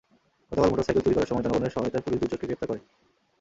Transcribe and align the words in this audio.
গতকাল 0.51 0.69
মোটরসাইকেল 0.71 1.03
চুরি 1.03 1.15
করার 1.15 1.29
সময় 1.29 1.43
জনগণের 1.45 1.73
সহায়তায় 1.73 2.03
পুলিশ 2.05 2.19
দুই 2.21 2.29
চোরকে 2.31 2.47
গ্রেপ্তার 2.47 2.69
করে। 2.69 2.81